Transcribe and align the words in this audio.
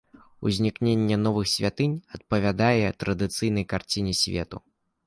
Узнікненне 0.51 1.17
новых 1.25 1.51
святынь 1.53 1.95
адпавядае 2.17 2.87
традыцыйнай 3.05 3.65
карціне 3.77 4.13
свету. 4.25 4.57